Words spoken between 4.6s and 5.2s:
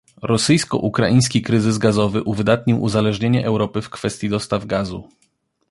gazu